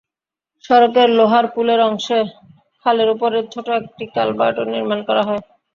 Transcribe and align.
সড়কের 0.63 1.09
লোহারপুলের 1.17 1.79
অংশে 1.87 2.19
খালের 2.85 3.09
ওপরে 3.13 3.39
ছোট 3.53 3.67
একটি 3.79 4.03
কালভার্টও 4.15 4.63
নির্মাণ 4.73 4.99
করা 5.07 5.23
হয়। 5.27 5.41